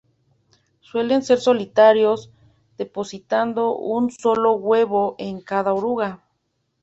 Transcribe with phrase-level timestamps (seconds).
[0.79, 2.31] Suelen ser solitarios,
[2.75, 6.23] depositando un solo huevo en cada oruga.